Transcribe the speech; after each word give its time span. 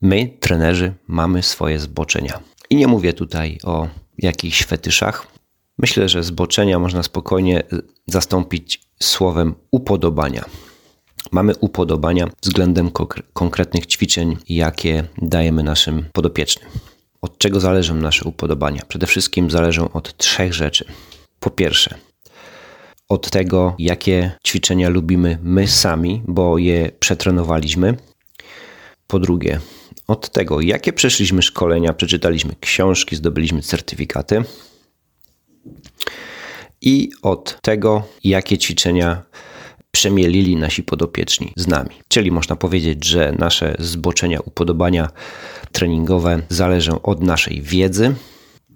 My, 0.00 0.36
trenerzy, 0.40 0.94
mamy 1.08 1.42
swoje 1.42 1.78
zboczenia. 1.78 2.40
I 2.70 2.76
nie 2.76 2.86
mówię 2.86 3.12
tutaj 3.12 3.58
o 3.64 3.88
jakichś 4.18 4.64
fetyszach. 4.64 5.26
Myślę, 5.78 6.08
że 6.08 6.22
zboczenia 6.22 6.78
można 6.78 7.02
spokojnie 7.02 7.62
zastąpić 8.06 8.82
słowem 9.02 9.54
upodobania. 9.70 10.44
Mamy 11.32 11.56
upodobania 11.56 12.28
względem 12.42 12.90
konkretnych 13.32 13.86
ćwiczeń, 13.86 14.36
jakie 14.48 15.04
dajemy 15.22 15.62
naszym 15.62 16.04
podopiecznym. 16.12 16.70
Od 17.22 17.38
czego 17.38 17.60
zależą 17.60 17.94
nasze 17.94 18.24
upodobania? 18.24 18.82
Przede 18.88 19.06
wszystkim 19.06 19.50
zależą 19.50 19.92
od 19.92 20.16
trzech 20.16 20.54
rzeczy. 20.54 20.84
Po 21.40 21.50
pierwsze, 21.50 21.94
od 23.08 23.30
tego, 23.30 23.74
jakie 23.78 24.32
ćwiczenia 24.46 24.88
lubimy 24.88 25.38
my 25.42 25.68
sami, 25.68 26.22
bo 26.26 26.58
je 26.58 26.90
przetrenowaliśmy. 27.00 27.96
Po 29.06 29.18
drugie, 29.18 29.60
od 30.08 30.30
tego, 30.30 30.60
jakie 30.60 30.92
przeszliśmy 30.92 31.42
szkolenia, 31.42 31.92
przeczytaliśmy 31.92 32.54
książki, 32.60 33.16
zdobyliśmy 33.16 33.62
certyfikaty. 33.62 34.42
I 36.80 37.10
od 37.22 37.60
tego, 37.62 38.02
jakie 38.24 38.58
ćwiczenia 38.58 39.22
przemielili 39.90 40.56
nasi 40.56 40.82
podopieczni 40.82 41.52
z 41.56 41.66
nami. 41.66 41.90
Czyli 42.08 42.30
można 42.30 42.56
powiedzieć, 42.56 43.04
że 43.04 43.32
nasze 43.38 43.76
zboczenia, 43.78 44.40
upodobania 44.40 45.08
treningowe 45.72 46.42
zależą 46.48 47.02
od 47.02 47.22
naszej 47.22 47.62
wiedzy, 47.62 48.14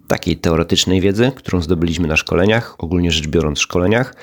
takiej 0.07 0.37
teoretycznej 0.37 1.01
wiedzy, 1.01 1.31
którą 1.35 1.61
zdobyliśmy 1.61 2.07
na 2.07 2.17
szkoleniach, 2.17 2.75
ogólnie 2.77 3.11
rzecz 3.11 3.27
biorąc 3.27 3.59
szkoleniach, 3.59 4.15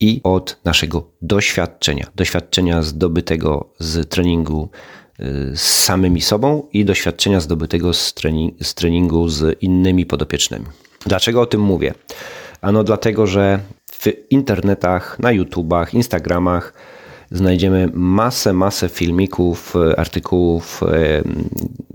i 0.00 0.20
od 0.24 0.60
naszego 0.64 1.10
doświadczenia, 1.22 2.06
doświadczenia 2.14 2.82
zdobytego 2.82 3.72
z 3.78 4.08
treningu 4.08 4.70
z 5.54 5.60
samymi 5.60 6.20
sobą 6.20 6.68
i 6.72 6.84
doświadczenia 6.84 7.40
zdobytego 7.40 7.92
z, 7.92 8.14
trening, 8.14 8.54
z 8.62 8.74
treningu 8.74 9.28
z 9.28 9.62
innymi 9.62 10.06
podopiecznymi. 10.06 10.64
Dlaczego 11.06 11.40
o 11.40 11.46
tym 11.46 11.60
mówię? 11.60 11.94
Ano 12.60 12.84
dlatego, 12.84 13.26
że 13.26 13.58
w 13.92 14.06
internetach, 14.30 15.18
na 15.18 15.32
YouTubach, 15.32 15.94
Instagramach 15.94 16.72
znajdziemy 17.30 17.88
masę, 17.94 18.52
masę 18.52 18.88
filmików, 18.88 19.76
e, 19.76 19.98
artykułów, 19.98 20.80
e, 20.82 21.22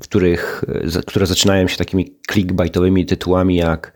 których, 0.02 0.64
e, 0.98 1.02
które 1.02 1.26
zaczynają 1.26 1.68
się 1.68 1.78
takimi 1.78 2.16
clickbaitowymi 2.32 3.06
tytułami 3.06 3.56
jak 3.56 3.94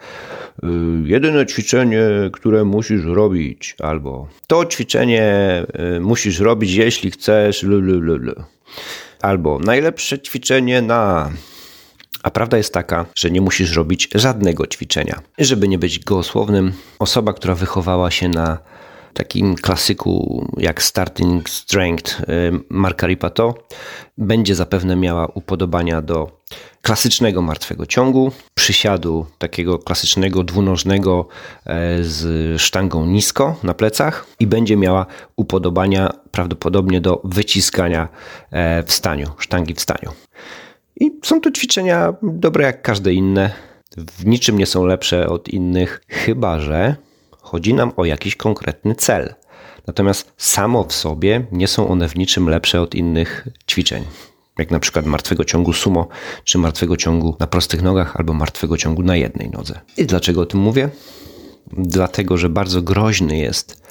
jedyne 1.05 1.45
ćwiczenie, 1.45 2.01
które 2.33 2.63
musisz 2.63 3.03
robić, 3.05 3.75
albo 3.79 4.27
to 4.47 4.65
ćwiczenie 4.65 5.33
musisz 6.01 6.39
robić, 6.39 6.73
jeśli 6.73 7.11
chcesz, 7.11 7.63
lulululu. 7.63 8.33
Albo 9.23 9.59
najlepsze 9.59 10.19
ćwiczenie 10.19 10.81
na 10.81 11.31
a 12.23 12.31
prawda 12.31 12.57
jest 12.57 12.73
taka, 12.73 13.05
że 13.15 13.31
nie 13.31 13.41
musisz 13.41 13.75
robić 13.75 14.09
żadnego 14.15 14.67
ćwiczenia. 14.67 15.21
Żeby 15.37 15.67
nie 15.67 15.79
być 15.79 15.99
gołosłownym, 15.99 16.73
osoba, 16.99 17.33
która 17.33 17.55
wychowała 17.55 18.11
się 18.11 18.29
na 18.29 18.57
takim 19.13 19.55
klasyku 19.55 20.45
jak 20.57 20.83
Starting 20.83 21.49
Strength 21.49 22.19
y, 22.19 22.23
Marka 22.69 23.07
Ripato 23.07 23.55
będzie 24.17 24.55
zapewne 24.55 24.95
miała 24.95 25.27
upodobania 25.27 26.01
do 26.01 26.41
klasycznego 26.85 27.41
martwego 27.41 27.85
ciągu, 27.85 28.31
przysiadu 28.55 29.25
takiego 29.37 29.79
klasycznego 29.79 30.43
dwunożnego 30.43 31.27
e, 31.65 32.03
z 32.03 32.61
sztangą 32.61 33.05
nisko 33.05 33.55
na 33.63 33.73
plecach 33.73 34.27
i 34.39 34.47
będzie 34.47 34.77
miała 34.77 35.05
upodobania 35.35 36.13
prawdopodobnie 36.31 37.01
do 37.01 37.21
wyciskania 37.23 38.07
e, 38.51 38.83
w 38.83 38.93
staniu, 38.93 39.27
sztangi 39.37 39.73
w 39.73 39.81
staniu. 39.81 40.11
I 40.99 41.11
są 41.23 41.41
to 41.41 41.51
ćwiczenia 41.51 42.13
dobre 42.23 42.65
jak 42.65 42.81
każde 42.81 43.13
inne. 43.13 43.49
W 43.97 44.25
niczym 44.25 44.57
nie 44.59 44.65
są 44.65 44.85
lepsze 44.85 45.27
od 45.29 45.49
innych, 45.49 46.01
chyba 46.07 46.59
że 46.59 46.95
chodzi 47.41 47.73
nam 47.73 47.91
o 47.97 48.05
jakiś 48.05 48.35
konkretny 48.35 48.95
cel. 48.95 49.33
Natomiast 49.87 50.33
samo 50.37 50.83
w 50.83 50.93
sobie 50.93 51.45
nie 51.51 51.67
są 51.67 51.87
one 51.87 52.09
w 52.09 52.15
niczym 52.15 52.49
lepsze 52.49 52.81
od 52.81 52.95
innych 52.95 53.47
ćwiczeń. 53.71 54.03
Jak 54.57 54.71
na 54.71 54.79
przykład 54.79 55.05
martwego 55.05 55.45
ciągu 55.45 55.73
sumo, 55.73 56.07
czy 56.43 56.57
martwego 56.57 56.97
ciągu 56.97 57.35
na 57.39 57.47
prostych 57.47 57.81
nogach, 57.81 58.15
albo 58.15 58.33
martwego 58.33 58.77
ciągu 58.77 59.03
na 59.03 59.15
jednej 59.15 59.49
nodze. 59.49 59.79
I 59.97 60.05
dlaczego 60.05 60.41
o 60.41 60.45
tym 60.45 60.59
mówię? 60.59 60.89
Dlatego, 61.71 62.37
że 62.37 62.49
bardzo 62.49 62.81
groźny 62.81 63.37
jest 63.37 63.83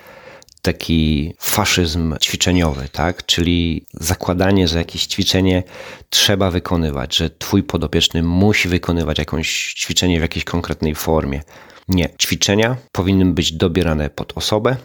taki 0.63 1.35
faszyzm 1.39 2.15
ćwiczeniowy, 2.23 2.89
tak? 2.93 3.27
Czyli 3.27 3.87
zakładanie, 3.93 4.69
że 4.69 4.79
jakieś 4.79 5.07
ćwiczenie 5.07 5.63
trzeba 6.11 6.51
wykonywać, 6.51 7.17
że 7.17 7.31
twój 7.31 7.63
podopieczny 7.63 8.23
musi 8.23 8.69
wykonywać 8.69 9.19
jakieś 9.19 9.75
ćwiczenie 9.75 10.19
w 10.19 10.23
jakiejś 10.23 10.45
konkretnej 10.45 10.95
formie. 10.95 11.43
Nie, 11.89 12.09
ćwiczenia 12.23 12.77
powinny 12.93 13.25
być 13.25 13.53
dobierane 13.53 14.11
pod 14.11 14.33
osobę 14.37 14.77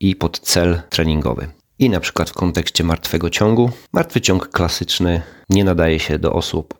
i 0.00 0.16
pod 0.16 0.40
cel 0.40 0.82
treningowy. 0.90 1.48
I 1.82 1.90
na 1.90 2.00
przykład 2.00 2.30
w 2.30 2.32
kontekście 2.32 2.84
martwego 2.84 3.30
ciągu, 3.30 3.70
martwy 3.92 4.20
ciąg 4.20 4.48
klasyczny 4.48 5.22
nie 5.50 5.64
nadaje 5.64 5.98
się 5.98 6.18
do 6.18 6.32
osób 6.32 6.74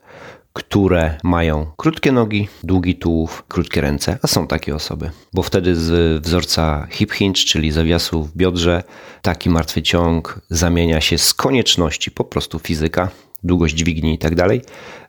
które 0.53 1.17
mają 1.23 1.71
krótkie 1.77 2.11
nogi, 2.11 2.47
długi 2.63 2.95
tułów, 2.95 3.43
krótkie 3.47 3.81
ręce, 3.81 4.17
a 4.21 4.27
są 4.27 4.47
takie 4.47 4.75
osoby. 4.75 5.11
Bo 5.33 5.43
wtedy 5.43 5.75
z 5.75 6.21
wzorca 6.23 6.87
hip 6.91 7.11
hinge, 7.11 7.39
czyli 7.39 7.71
zawiasu 7.71 8.23
w 8.23 8.37
biodrze, 8.37 8.83
taki 9.21 9.49
martwy 9.49 9.81
ciąg 9.81 10.41
zamienia 10.49 11.01
się 11.01 11.17
z 11.17 11.33
konieczności 11.33 12.11
po 12.11 12.23
prostu 12.23 12.59
fizyka, 12.59 13.09
długość 13.43 13.75
dźwigni 13.75 14.13
i 14.13 14.17
tak 14.17 14.35
dalej, 14.35 14.61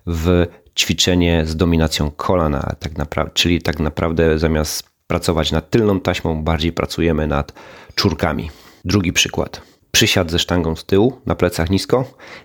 w 0.07 0.47
ćwiczenie 0.79 1.43
z 1.47 1.57
dominacją 1.57 2.11
kolana, 2.11 2.75
tak 2.81 2.99
naprawdę, 2.99 3.33
czyli 3.35 3.63
tak 3.63 3.81
naprawdę 3.81 4.39
zamiast 4.39 4.83
pracować 5.07 5.53
nad 5.53 5.71
tylną 5.71 6.01
taśmą, 6.01 6.45
bardziej 6.45 6.73
pracujemy 6.73 7.27
nad 7.27 7.53
czurkami. 7.95 8.51
Drugi 8.85 9.13
przykład 9.13 9.74
przysiad 9.95 10.31
ze 10.31 10.39
sztangą 10.39 10.77
z 10.77 10.85
tyłu, 10.85 11.21
na 11.27 11.35
plecach 11.35 11.71
nisko, 11.71 12.05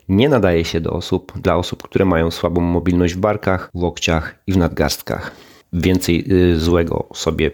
nie 0.09 0.29
nadaje 0.29 0.65
się 0.65 0.81
do 0.81 0.91
osób, 0.91 1.33
dla 1.39 1.55
osób, 1.55 1.83
które 1.83 2.05
mają 2.05 2.31
słabą 2.31 2.61
mobilność 2.61 3.13
w 3.13 3.17
barkach, 3.17 3.69
w 3.73 3.77
łokciach 3.77 4.35
i 4.47 4.53
w 4.53 4.57
nadgarstkach. 4.57 5.31
Więcej 5.73 6.25
y, 6.31 6.59
złego 6.59 7.07
sobie 7.13 7.51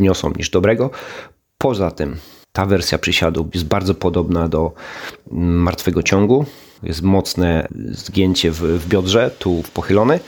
niosą 0.00 0.32
niż 0.36 0.50
dobrego. 0.50 0.90
Poza 1.58 1.90
tym 1.90 2.16
ta 2.52 2.66
wersja 2.66 2.98
przysiadu 2.98 3.48
jest 3.54 3.66
bardzo 3.66 3.94
podobna 3.94 4.48
do 4.48 4.72
mm, 5.32 5.62
martwego 5.62 6.02
ciągu. 6.02 6.44
Jest 6.82 7.02
mocne 7.02 7.68
zgięcie 7.90 8.50
w, 8.50 8.60
w 8.60 8.88
biodrze, 8.88 9.30
tu 9.38 9.62
pochylony. 9.74 10.20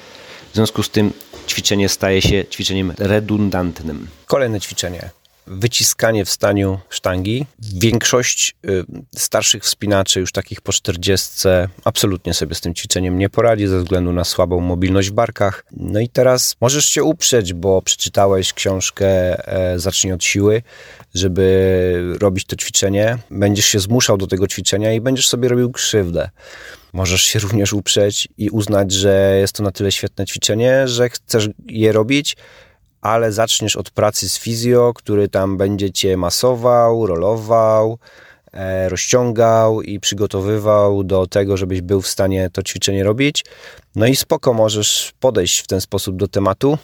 W 0.52 0.54
związku 0.54 0.82
z 0.82 0.90
tym 0.90 1.12
ćwiczenie 1.48 1.88
staje 1.88 2.22
się 2.22 2.44
ćwiczeniem 2.44 2.92
redundantnym. 2.98 4.08
Kolejne 4.26 4.60
ćwiczenie 4.60 5.10
wyciskanie 5.46 6.24
w 6.24 6.30
staniu 6.30 6.78
sztangi. 6.90 7.46
Większość 7.58 8.56
y, 8.64 8.84
starszych 9.16 9.64
wspinaczy, 9.64 10.20
już 10.20 10.32
takich 10.32 10.60
po 10.60 10.72
40, 10.72 11.48
absolutnie 11.84 12.34
sobie 12.34 12.54
z 12.54 12.60
tym 12.60 12.74
ćwiczeniem 12.74 13.18
nie 13.18 13.28
poradzi 13.30 13.66
ze 13.66 13.78
względu 13.78 14.12
na 14.12 14.24
słabą 14.24 14.60
mobilność 14.60 15.10
w 15.10 15.12
barkach. 15.12 15.64
No 15.72 16.00
i 16.00 16.08
teraz 16.08 16.56
możesz 16.60 16.86
się 16.86 17.04
uprzeć, 17.04 17.52
bo 17.52 17.82
przeczytałeś 17.82 18.52
książkę 18.52 19.08
e, 19.48 19.78
Zacznij 19.78 20.12
od 20.12 20.24
siły, 20.24 20.62
żeby 21.14 22.16
robić 22.20 22.44
to 22.44 22.56
ćwiczenie. 22.56 23.18
Będziesz 23.30 23.66
się 23.66 23.80
zmuszał 23.80 24.16
do 24.16 24.26
tego 24.26 24.46
ćwiczenia 24.46 24.92
i 24.92 25.00
będziesz 25.00 25.28
sobie 25.28 25.48
robił 25.48 25.72
krzywdę. 25.72 26.30
Możesz 26.92 27.22
się 27.22 27.38
również 27.38 27.72
uprzeć 27.72 28.28
i 28.38 28.50
uznać, 28.50 28.92
że 28.92 29.36
jest 29.40 29.52
to 29.52 29.62
na 29.62 29.72
tyle 29.72 29.92
świetne 29.92 30.26
ćwiczenie, 30.26 30.88
że 30.88 31.08
chcesz 31.08 31.48
je 31.66 31.92
robić, 31.92 32.36
ale 33.06 33.32
zaczniesz 33.32 33.76
od 33.76 33.90
pracy 33.90 34.28
z 34.28 34.38
fizjo, 34.38 34.92
który 34.94 35.28
tam 35.28 35.56
będzie 35.56 35.92
cię 35.92 36.16
masował, 36.16 37.06
rolował, 37.06 37.98
e, 38.52 38.88
rozciągał 38.88 39.82
i 39.82 40.00
przygotowywał 40.00 41.04
do 41.04 41.26
tego, 41.26 41.56
żebyś 41.56 41.80
był 41.80 42.02
w 42.02 42.08
stanie 42.08 42.50
to 42.52 42.62
ćwiczenie 42.62 43.04
robić. 43.04 43.44
No 43.94 44.06
i 44.06 44.16
spoko, 44.16 44.52
możesz 44.52 45.12
podejść 45.20 45.58
w 45.58 45.66
ten 45.66 45.80
sposób 45.80 46.16
do 46.16 46.28
tematu, 46.28 46.78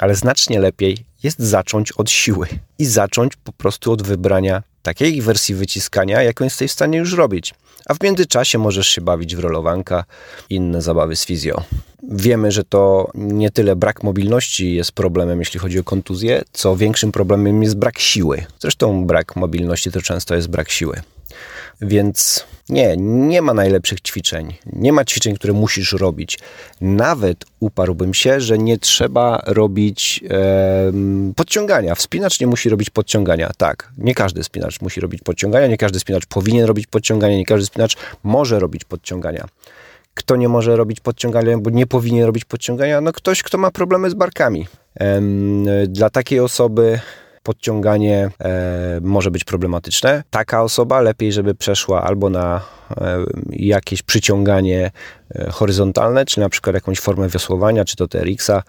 ale 0.00 0.14
znacznie 0.14 0.60
lepiej 0.60 1.04
jest 1.22 1.38
zacząć 1.38 1.92
od 1.92 2.10
siły 2.10 2.46
i 2.78 2.86
zacząć 2.86 3.36
po 3.36 3.52
prostu 3.52 3.92
od 3.92 4.02
wybrania 4.02 4.62
takiej 4.82 5.22
wersji 5.22 5.54
wyciskania, 5.54 6.22
jaką 6.22 6.44
jesteś 6.44 6.70
w 6.70 6.74
stanie 6.74 6.98
już 6.98 7.12
robić. 7.12 7.54
A 7.86 7.94
w 7.94 8.02
międzyczasie 8.02 8.58
możesz 8.58 8.88
się 8.88 9.00
bawić 9.00 9.36
w 9.36 9.38
rolowanka, 9.38 10.04
inne 10.50 10.82
zabawy 10.82 11.16
z 11.16 11.24
fizjo. 11.24 11.62
Wiemy, 12.02 12.52
że 12.52 12.64
to 12.64 13.10
nie 13.14 13.50
tyle 13.50 13.76
brak 13.76 14.02
mobilności 14.02 14.74
jest 14.74 14.92
problemem, 14.92 15.38
jeśli 15.38 15.60
chodzi 15.60 15.78
o 15.78 15.84
kontuzję, 15.84 16.42
co 16.52 16.76
większym 16.76 17.12
problemem 17.12 17.62
jest 17.62 17.76
brak 17.76 17.98
siły. 17.98 18.44
Zresztą 18.60 19.06
brak 19.06 19.36
mobilności 19.36 19.90
to 19.90 20.02
często 20.02 20.34
jest 20.34 20.48
brak 20.48 20.70
siły. 20.70 21.02
Więc 21.80 22.46
nie, 22.68 22.96
nie 22.96 23.42
ma 23.42 23.54
najlepszych 23.54 24.00
ćwiczeń. 24.00 24.54
Nie 24.66 24.92
ma 24.92 25.04
ćwiczeń, 25.04 25.34
które 25.34 25.52
musisz 25.52 25.92
robić. 25.92 26.38
Nawet 26.80 27.44
uparłbym 27.60 28.14
się, 28.14 28.40
że 28.40 28.58
nie 28.58 28.78
trzeba 28.78 29.42
robić 29.46 30.24
e, 30.30 30.92
podciągania. 31.36 31.94
Wspinacz 31.94 32.40
nie 32.40 32.46
musi 32.46 32.68
robić 32.68 32.90
podciągania. 32.90 33.50
Tak, 33.56 33.92
nie 33.98 34.14
każdy 34.14 34.44
spinacz 34.44 34.80
musi 34.80 35.00
robić 35.00 35.22
podciągania, 35.22 35.66
nie 35.66 35.76
każdy 35.76 36.00
spinacz 36.00 36.26
powinien 36.26 36.66
robić 36.66 36.86
podciągania, 36.86 37.36
nie 37.36 37.46
każdy 37.46 37.66
spinacz 37.66 37.96
może 38.22 38.58
robić 38.58 38.84
podciągania. 38.84 39.48
Kto 40.14 40.36
nie 40.36 40.48
może 40.48 40.76
robić 40.76 41.00
podciągania, 41.00 41.58
bo 41.58 41.70
nie 41.70 41.86
powinien 41.86 42.26
robić 42.26 42.44
podciągania? 42.44 43.00
No 43.00 43.12
ktoś, 43.12 43.42
kto 43.42 43.58
ma 43.58 43.70
problemy 43.70 44.10
z 44.10 44.14
barkami. 44.14 44.66
Dla 45.88 46.10
takiej 46.10 46.40
osoby 46.40 47.00
podciąganie 47.42 48.30
e, 48.40 49.00
może 49.02 49.30
być 49.30 49.44
problematyczne. 49.44 50.22
Taka 50.30 50.62
osoba 50.62 51.00
lepiej, 51.00 51.32
żeby 51.32 51.54
przeszła 51.54 52.02
albo 52.02 52.30
na 52.30 52.60
e, 52.90 53.18
jakieś 53.50 54.02
przyciąganie 54.02 54.90
e, 55.34 55.50
horyzontalne, 55.50 56.24
czy 56.24 56.40
na 56.40 56.48
przykład 56.48 56.74
jakąś 56.74 57.00
formę 57.00 57.28
wiosłowania, 57.28 57.84
czy 57.84 57.96
to 57.96 58.08
TRX-a, 58.08 58.62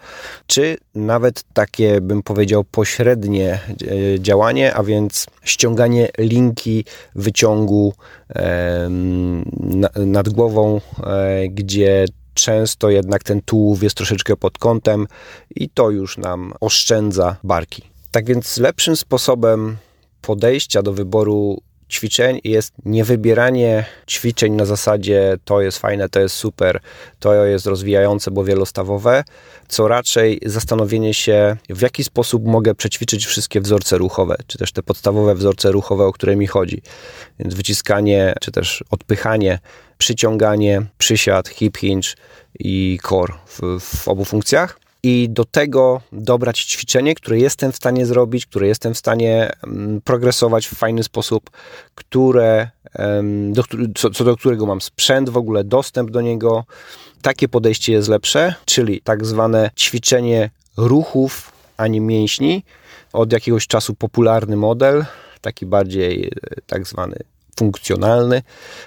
czy 0.46 0.76
nawet 0.94 1.42
takie, 1.52 2.00
bym 2.00 2.22
powiedział, 2.22 2.64
pośrednie 2.64 3.50
e, 3.52 4.20
działanie, 4.20 4.74
a 4.74 4.82
więc 4.82 5.26
ściąganie 5.44 6.08
linki 6.18 6.84
wyciągu 7.14 7.94
e, 8.30 8.88
nad 10.06 10.28
głową, 10.28 10.80
gdzie 11.50 12.06
często 12.34 12.90
jednak 12.90 13.22
ten 13.22 13.42
tułów 13.42 13.82
jest 13.82 13.96
troszeczkę 13.96 14.36
pod 14.36 14.58
kątem 14.58 15.06
i 15.56 15.68
to 15.68 15.90
już 15.90 16.18
nam 16.18 16.52
oszczędza 16.60 17.36
barki. 17.44 17.93
Tak 18.14 18.26
więc 18.26 18.58
lepszym 18.58 18.96
sposobem 18.96 19.76
podejścia 20.20 20.82
do 20.82 20.92
wyboru 20.92 21.62
ćwiczeń 21.90 22.40
jest 22.44 22.72
niewybieranie 22.84 23.84
ćwiczeń 24.10 24.52
na 24.52 24.64
zasadzie 24.64 25.36
to 25.44 25.60
jest 25.60 25.78
fajne, 25.78 26.08
to 26.08 26.20
jest 26.20 26.34
super, 26.34 26.80
to 27.18 27.44
jest 27.44 27.66
rozwijające, 27.66 28.30
bo 28.30 28.44
wielostawowe, 28.44 29.24
co 29.68 29.88
raczej 29.88 30.40
zastanowienie 30.46 31.14
się, 31.14 31.56
w 31.70 31.80
jaki 31.80 32.04
sposób 32.04 32.44
mogę 32.44 32.74
przećwiczyć 32.74 33.26
wszystkie 33.26 33.60
wzorce 33.60 33.98
ruchowe, 33.98 34.36
czy 34.46 34.58
też 34.58 34.72
te 34.72 34.82
podstawowe 34.82 35.34
wzorce 35.34 35.72
ruchowe, 35.72 36.04
o 36.04 36.12
które 36.12 36.36
mi 36.36 36.46
chodzi. 36.46 36.82
Więc 37.38 37.54
wyciskanie, 37.54 38.34
czy 38.40 38.52
też 38.52 38.84
odpychanie, 38.90 39.58
przyciąganie, 39.98 40.82
przysiad, 40.98 41.48
hip 41.48 41.76
hinge 41.78 42.08
i 42.58 42.98
core 43.08 43.34
w, 43.46 43.80
w 43.80 44.08
obu 44.08 44.24
funkcjach 44.24 44.83
i 45.04 45.28
do 45.30 45.44
tego 45.44 46.00
dobrać 46.12 46.64
ćwiczenie, 46.64 47.14
które 47.14 47.38
jestem 47.38 47.72
w 47.72 47.76
stanie 47.76 48.06
zrobić, 48.06 48.46
które 48.46 48.66
jestem 48.66 48.94
w 48.94 48.98
stanie 48.98 49.50
mm, 49.64 50.00
progresować 50.00 50.66
w 50.66 50.74
fajny 50.74 51.02
sposób, 51.02 51.50
które, 51.94 52.70
do, 53.50 53.62
co, 53.94 54.10
co 54.10 54.24
do 54.24 54.36
którego 54.36 54.66
mam 54.66 54.80
sprzęt, 54.80 55.30
w 55.30 55.36
ogóle 55.36 55.64
dostęp 55.64 56.10
do 56.10 56.20
niego. 56.20 56.64
Takie 57.22 57.48
podejście 57.48 57.92
jest 57.92 58.08
lepsze, 58.08 58.54
czyli 58.64 59.00
tak 59.00 59.26
zwane 59.26 59.70
ćwiczenie 59.76 60.50
ruchów, 60.76 61.52
a 61.76 61.86
nie 61.86 62.00
mięśni. 62.00 62.64
Od 63.12 63.32
jakiegoś 63.32 63.66
czasu 63.66 63.94
popularny 63.94 64.56
model, 64.56 65.04
taki 65.40 65.66
bardziej 65.66 66.26
e, 66.26 66.30
tak 66.66 66.86
zwany 66.86 67.16
funkcjonalny, 67.58 68.42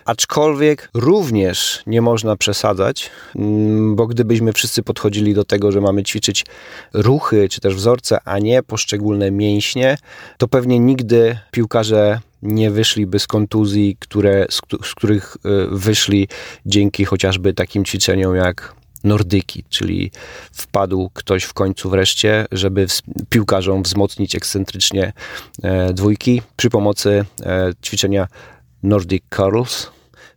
aczkolwiek 0.06 0.90
również 0.94 1.84
nie 1.88 2.02
można 2.02 2.36
przesadzać, 2.36 3.10
mm, 3.36 3.96
bo 3.96 4.08
gdybyśmy 4.08 4.54
wszyscy 4.54 4.84
podchodzili 4.84 5.34
do 5.34 5.46
tego, 5.46 5.72
że 5.72 5.82
mamy 5.82 6.04
ćwiczyć 6.04 6.46
ruchy 6.94 7.50
czy 7.50 7.62
też 7.62 7.76
wzorce, 7.76 8.18
a 8.26 8.40
nie 8.40 8.64
poszczególne 8.64 9.32
mięśnie, 9.32 9.98
to 10.38 10.48
pewnie 10.48 10.80
nigdy 10.80 11.38
piłkarze 11.52 12.20
nie 12.42 12.72
wyszliby 12.72 13.20
z 13.20 13.28
kontuzji, 13.28 13.98
które, 14.00 14.46
z, 14.50 14.62
z 14.86 14.96
których 14.96 15.38
y, 15.46 15.68
wyszli 15.72 16.28
dzięki 16.66 17.06
chociażby 17.06 17.54
takim 17.54 17.86
ćwiczeniom 17.86 18.36
jak 18.36 18.78
nordyki, 19.04 19.64
czyli 19.70 20.12
wpadł 20.52 21.10
ktoś 21.14 21.44
w 21.44 21.54
końcu 21.54 21.90
wreszcie, 21.90 22.46
żeby 22.52 22.88
piłkarzom 23.30 23.84
wzmocnić 23.84 24.36
ekscentrycznie 24.36 25.14
e, 25.64 25.94
dwójki 25.94 26.42
przy 26.56 26.70
pomocy 26.70 27.26
e, 27.44 27.72
ćwiczenia 27.84 28.28
Nordic 28.88 29.24
Curls, 29.36 29.88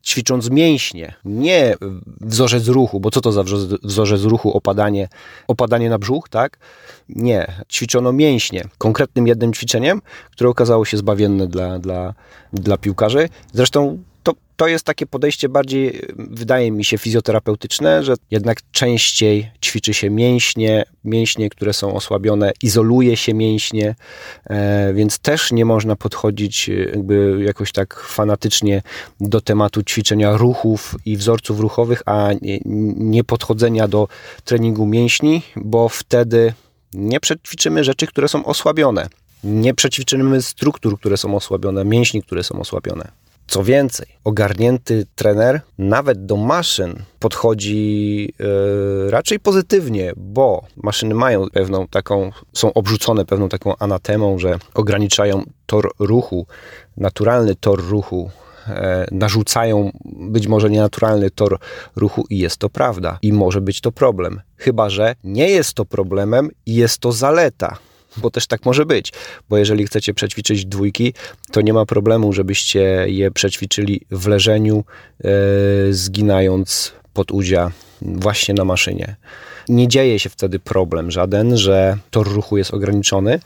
ćwicząc 0.03 0.51
mięśnie, 0.51 1.15
nie 1.25 1.75
wzorzec 2.21 2.69
ruchu, 2.69 3.01
bo 3.01 3.11
co 3.11 3.21
to 3.21 3.33
za 3.33 3.45
wzorzec 3.83 4.23
ruchu, 4.23 4.57
opadanie, 4.57 5.09
opadanie 5.49 5.91
na 5.91 5.99
brzuch, 5.99 6.29
tak? 6.29 6.59
Nie, 7.09 7.53
ćwiczono 7.73 8.13
mięśnie 8.13 8.65
konkretnym 8.79 9.27
jednym 9.27 9.53
ćwiczeniem, 9.53 10.03
które 10.31 10.51
okazało 10.51 10.85
się 10.85 10.97
zbawienne 10.97 11.47
dla, 11.47 11.79
dla, 11.79 12.15
dla 12.53 12.79
piłkarzy. 12.79 13.29
Zresztą 13.53 14.03
to 14.61 14.69
jest 14.69 14.85
takie 14.85 15.07
podejście 15.07 15.49
bardziej, 15.49 16.01
wydaje 16.17 16.71
mi 16.71 16.85
się, 16.85 16.99
fizjoterapeutyczne, 16.99 18.05
że 18.05 18.15
jednak 18.31 18.61
częściej 18.73 19.51
ćwiczy 19.65 19.95
się 19.95 20.11
mięśnie, 20.11 20.85
mięśnie, 21.05 21.51
które 21.51 21.73
są 21.73 21.95
osłabione, 21.95 22.53
izoluje 22.63 23.17
się 23.17 23.35
mięśnie, 23.35 23.95
e, 24.45 24.93
więc 24.95 25.19
też 25.19 25.53
nie 25.53 25.65
można 25.65 25.97
podchodzić 25.97 26.69
e, 26.69 26.73
jakby 26.73 27.43
jakoś 27.47 27.73
tak 27.73 28.01
fanatycznie 28.01 28.83
do 29.21 29.41
tematu 29.41 29.83
ćwiczenia 29.83 30.37
ruchów 30.37 30.95
i 31.07 31.17
wzorców 31.17 31.61
ruchowych, 31.61 32.03
a 32.07 32.29
nie 32.97 33.25
podchodzenia 33.25 33.89
do 33.89 34.09
treningu 34.45 34.87
mięśni, 34.87 35.43
bo 35.57 35.89
wtedy 35.89 36.53
nie 36.93 37.21
przećwiczymy 37.21 37.85
rzeczy, 37.85 38.07
które 38.07 38.29
są 38.29 38.45
osłabione. 38.45 39.09
Nie 39.45 39.75
przećwiczymy 39.75 40.43
struktur, 40.43 40.99
które 40.99 41.17
są 41.17 41.37
osłabione, 41.37 41.85
mięśni, 41.85 42.23
które 42.23 42.45
są 42.45 42.61
osłabione. 42.61 43.21
Co 43.51 43.65
więcej, 43.65 44.07
ogarnięty 44.25 45.07
trener 45.15 45.61
nawet 45.79 46.27
do 46.27 46.37
maszyn 46.37 47.03
podchodzi 47.19 48.35
yy, 48.39 49.11
raczej 49.11 49.41
pozytywnie, 49.41 50.13
bo 50.17 50.65
maszyny 50.77 51.15
mają 51.15 51.47
pewną 51.53 51.87
taką, 51.87 52.31
są 52.53 52.73
obrzucone 52.73 53.25
pewną 53.25 53.49
taką 53.49 53.77
anatemą, 53.77 54.39
że 54.39 54.59
ograniczają 54.75 55.43
tor 55.67 55.93
ruchu, 55.99 56.47
naturalny 56.97 57.55
tor 57.55 57.89
ruchu 57.89 58.31
e, 58.67 59.07
narzucają 59.13 59.91
być 60.05 60.47
może 60.47 60.71
nienaturalny 60.71 61.31
tor 61.31 61.59
ruchu 61.97 62.25
i 62.31 62.39
jest 62.39 62.57
to 62.57 62.69
prawda. 62.69 63.19
I 63.23 63.33
może 63.33 63.61
być 63.61 63.81
to 63.81 63.93
problem. 63.93 64.41
Chyba, 64.57 64.91
że 64.91 65.15
nie 65.25 65.51
jest 65.51 65.75
to 65.75 65.85
problemem 65.85 66.51
i 66.67 66.75
jest 66.75 66.99
to 66.99 67.13
zaleta 67.13 67.79
bo 68.17 68.31
też 68.31 68.47
tak 68.47 68.67
może 68.67 68.87
być, 68.87 69.13
bo 69.49 69.59
jeżeli 69.59 69.87
chcecie 69.87 70.15
przećwiczyć 70.15 70.65
dwójki, 70.65 71.15
to 71.53 71.61
nie 71.61 71.73
ma 71.73 71.87
problemu, 71.87 72.33
żebyście 72.33 72.81
je 73.07 73.31
przećwiczyli 73.31 74.01
w 74.11 74.27
leżeniu, 74.27 74.85
e, 75.25 75.29
zginając 75.91 76.93
pod 77.15 77.31
udzia 77.31 77.71
właśnie 78.03 78.55
na 78.55 78.65
maszynie. 78.65 79.17
Nie 79.69 79.89
dzieje 79.89 80.19
się 80.19 80.31
wtedy 80.31 80.59
problem 80.59 81.11
żaden, 81.11 81.57
że 81.57 81.97
tor 82.11 82.29
ruchu 82.29 82.57
jest 82.57 82.75
ograniczony. 82.75 83.41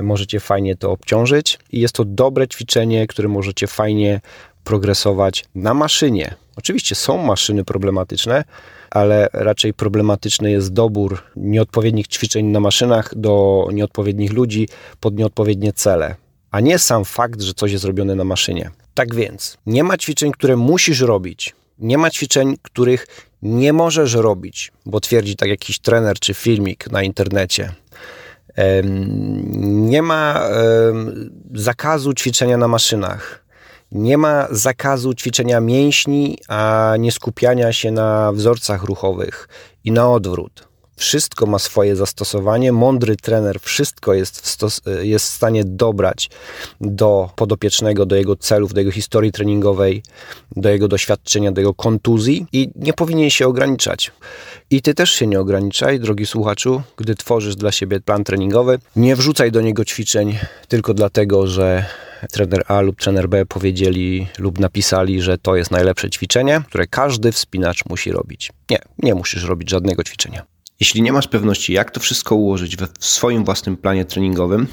Możecie 0.00 0.40
fajnie 0.40 0.76
to 0.76 0.90
obciążyć 0.90 1.58
i 1.72 1.80
jest 1.80 1.94
to 1.94 2.04
dobre 2.04 2.48
ćwiczenie, 2.48 3.06
które 3.06 3.28
możecie 3.28 3.66
fajnie 3.66 4.20
progresować 4.64 5.44
na 5.54 5.74
maszynie. 5.74 6.34
Oczywiście 6.56 6.94
są 6.94 7.18
maszyny 7.18 7.64
problematyczne, 7.64 8.44
ale 8.90 9.28
raczej 9.32 9.74
problematyczny 9.74 10.50
jest 10.50 10.72
dobór 10.72 11.22
nieodpowiednich 11.36 12.08
ćwiczeń 12.08 12.46
na 12.46 12.60
maszynach 12.60 13.14
do 13.16 13.66
nieodpowiednich 13.72 14.32
ludzi 14.32 14.68
pod 15.00 15.14
nieodpowiednie 15.14 15.72
cele, 15.72 16.16
a 16.50 16.60
nie 16.60 16.78
sam 16.78 17.04
fakt, 17.04 17.40
że 17.40 17.54
coś 17.54 17.72
jest 17.72 17.84
robione 17.84 18.14
na 18.14 18.24
maszynie. 18.24 18.70
Tak 18.94 19.14
więc, 19.14 19.58
nie 19.66 19.84
ma 19.84 19.96
ćwiczeń, 19.96 20.32
które 20.32 20.56
musisz 20.56 21.00
robić. 21.00 21.54
Nie 21.78 21.98
ma 21.98 22.10
ćwiczeń, 22.10 22.56
których 22.62 23.06
nie 23.42 23.72
możesz 23.72 24.14
robić, 24.14 24.72
bo 24.86 25.00
twierdzi 25.00 25.36
tak 25.36 25.48
jakiś 25.48 25.78
trener 25.78 26.18
czy 26.18 26.34
filmik 26.34 26.90
na 26.90 27.02
internecie. 27.02 27.72
Nie 29.62 30.02
ma 30.02 30.48
zakazu 31.54 32.14
ćwiczenia 32.14 32.56
na 32.56 32.68
maszynach. 32.68 33.44
Nie 33.92 34.18
ma 34.18 34.48
zakazu 34.50 35.14
ćwiczenia 35.14 35.60
mięśni, 35.60 36.38
a 36.48 36.94
nie 36.98 37.12
skupiania 37.12 37.72
się 37.72 37.90
na 37.90 38.32
wzorcach 38.32 38.84
ruchowych 38.84 39.48
i 39.84 39.92
na 39.92 40.10
odwrót. 40.12 40.70
Wszystko 40.96 41.46
ma 41.46 41.58
swoje 41.58 41.96
zastosowanie. 41.96 42.72
Mądry 42.72 43.16
trener 43.16 43.60
wszystko 43.60 44.14
jest 44.14 44.40
w, 44.40 44.46
stos- 44.46 45.00
jest 45.02 45.26
w 45.26 45.28
stanie 45.28 45.64
dobrać 45.64 46.30
do 46.80 47.30
podopiecznego, 47.36 48.06
do 48.06 48.16
jego 48.16 48.36
celów, 48.36 48.74
do 48.74 48.80
jego 48.80 48.92
historii 48.92 49.32
treningowej, 49.32 50.02
do 50.56 50.68
jego 50.68 50.88
doświadczenia, 50.88 51.52
do 51.52 51.60
jego 51.60 51.74
kontuzji 51.74 52.46
i 52.52 52.70
nie 52.76 52.92
powinien 52.92 53.30
się 53.30 53.46
ograniczać. 53.46 54.12
I 54.70 54.82
ty 54.82 54.94
też 54.94 55.10
się 55.10 55.26
nie 55.26 55.40
ograniczaj, 55.40 56.00
drogi 56.00 56.26
słuchaczu, 56.26 56.82
gdy 56.96 57.14
tworzysz 57.14 57.56
dla 57.56 57.72
siebie 57.72 58.00
plan 58.00 58.24
treningowy. 58.24 58.78
Nie 58.96 59.16
wrzucaj 59.16 59.52
do 59.52 59.60
niego 59.60 59.84
ćwiczeń 59.84 60.38
tylko 60.68 60.94
dlatego, 60.94 61.46
że 61.46 61.84
trener 62.32 62.64
A 62.68 62.80
lub 62.80 63.00
trener 63.00 63.28
B 63.28 63.46
powiedzieli 63.46 64.26
lub 64.38 64.58
napisali, 64.58 65.22
że 65.22 65.38
to 65.38 65.56
jest 65.56 65.70
najlepsze 65.70 66.10
ćwiczenie, 66.10 66.62
które 66.68 66.86
każdy 66.86 67.32
wspinacz 67.32 67.86
musi 67.88 68.12
robić. 68.12 68.52
Nie, 68.70 68.78
nie 68.98 69.14
musisz 69.14 69.44
robić 69.44 69.70
żadnego 69.70 70.04
ćwiczenia. 70.04 70.42
Jeśli 70.80 71.02
nie 71.02 71.12
masz 71.12 71.28
pewności, 71.28 71.72
jak 71.72 71.90
to 71.90 72.00
wszystko 72.00 72.34
ułożyć 72.34 72.76
w 72.76 72.88
swoim 72.98 73.44
własnym 73.44 73.76
planie 73.76 74.04
treningowym, 74.04 74.66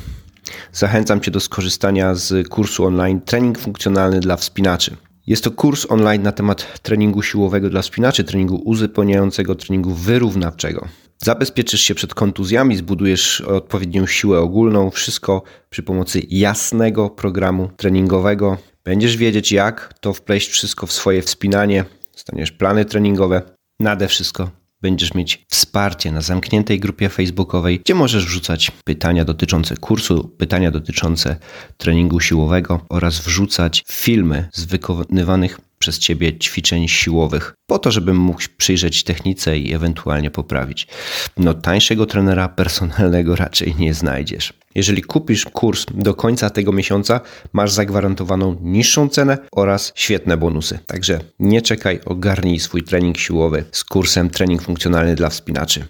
zachęcam 0.73 1.21
Cię 1.21 1.31
do 1.31 1.39
skorzystania 1.39 2.15
z 2.15 2.47
kursu 2.47 2.85
online 2.85 3.21
Trening 3.21 3.59
Funkcjonalny 3.59 4.19
dla 4.19 4.37
Wspinaczy. 4.37 4.95
Jest 5.27 5.43
to 5.43 5.51
kurs 5.51 5.85
online 5.89 6.23
na 6.23 6.31
temat 6.31 6.81
treningu 6.81 7.21
siłowego 7.21 7.69
dla 7.69 7.81
wspinaczy, 7.81 8.23
treningu 8.23 8.55
uzupełniającego, 8.55 9.55
treningu 9.55 9.93
wyrównawczego. 9.93 10.87
Zabezpieczysz 11.17 11.81
się 11.81 11.95
przed 11.95 12.13
kontuzjami, 12.13 12.77
zbudujesz 12.77 13.41
odpowiednią 13.41 14.07
siłę 14.07 14.39
ogólną, 14.39 14.91
wszystko 14.91 15.43
przy 15.69 15.83
pomocy 15.83 16.21
jasnego 16.29 17.09
programu 17.09 17.69
treningowego. 17.77 18.57
Będziesz 18.83 19.17
wiedzieć, 19.17 19.51
jak 19.51 19.93
to 19.99 20.13
wpleść 20.13 20.49
wszystko 20.49 20.87
w 20.87 20.93
swoje 20.93 21.21
wspinanie, 21.21 21.85
staniesz 22.15 22.51
plany 22.51 22.85
treningowe 22.85 23.41
nade 23.79 24.07
wszystko 24.07 24.49
będziesz 24.81 25.13
mieć 25.13 25.45
wsparcie 25.49 26.11
na 26.11 26.21
zamkniętej 26.21 26.79
grupie 26.79 27.09
facebookowej, 27.09 27.79
gdzie 27.79 27.95
możesz 27.95 28.25
wrzucać 28.25 28.71
pytania 28.83 29.25
dotyczące 29.25 29.77
kursu, 29.77 30.29
pytania 30.37 30.71
dotyczące 30.71 31.35
treningu 31.77 32.19
siłowego 32.19 32.85
oraz 32.89 33.19
wrzucać 33.19 33.83
filmy 33.91 34.49
z 34.53 34.65
wykonywanych 34.65 35.59
przez 35.79 35.99
ciebie 35.99 36.37
ćwiczeń 36.37 36.87
siłowych, 36.87 37.53
po 37.67 37.79
to, 37.79 37.91
żebym 37.91 38.17
mógł 38.17 38.41
przyjrzeć 38.57 39.03
technice 39.03 39.57
i 39.57 39.73
ewentualnie 39.73 40.31
poprawić. 40.31 40.87
No, 41.37 41.53
tańszego 41.53 42.05
trenera 42.05 42.49
personalnego 42.49 43.35
raczej 43.35 43.75
nie 43.79 43.93
znajdziesz. 43.93 44.53
Jeżeli 44.75 45.01
kupisz 45.01 45.45
kurs 45.45 45.85
do 45.93 46.13
końca 46.13 46.49
tego 46.49 46.71
miesiąca, 46.71 47.21
masz 47.53 47.71
zagwarantowaną 47.71 48.57
niższą 48.61 49.09
cenę 49.09 49.37
oraz 49.51 49.91
świetne 49.95 50.37
bonusy. 50.37 50.79
Także 50.87 51.19
nie 51.39 51.61
czekaj, 51.61 51.99
ogarnij 52.05 52.59
swój 52.59 52.83
trening 52.83 53.17
siłowy 53.17 53.65
z 53.71 53.83
kursem 53.83 54.29
Trening 54.29 54.61
Funkcjonalny 54.61 55.15
dla 55.15 55.29
Wspinaczy. 55.29 55.85